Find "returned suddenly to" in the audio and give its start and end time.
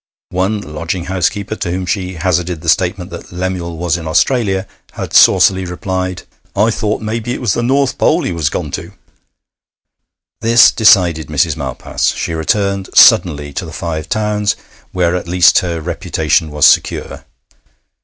12.33-13.63